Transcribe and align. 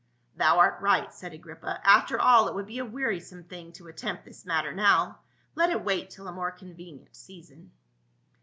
"Thou 0.35 0.57
art 0.57 0.81
right," 0.81 1.13
said 1.13 1.31
Agrippa. 1.31 1.79
"After 1.83 2.19
all 2.19 2.47
it 2.47 2.55
would 2.55 2.65
be 2.65 2.79
a 2.79 2.83
wearisome 2.83 3.43
thing 3.43 3.71
to 3.73 3.85
attempt 3.87 4.25
this 4.25 4.47
matter 4.47 4.73
now; 4.73 5.19
let 5.53 5.69
it 5.69 5.85
wait 5.85 6.09
till 6.09 6.27
a 6.27 6.31
more 6.31 6.49
convenient 6.49 7.15
season." 7.15 7.69